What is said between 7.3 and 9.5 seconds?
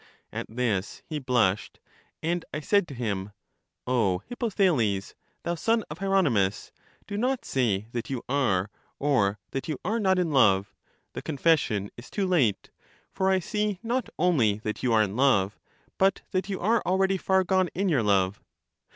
say that you are, or